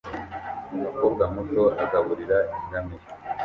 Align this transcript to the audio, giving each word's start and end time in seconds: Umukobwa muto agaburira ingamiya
Umukobwa 0.75 1.23
muto 1.33 1.63
agaburira 1.83 2.37
ingamiya 2.57 3.07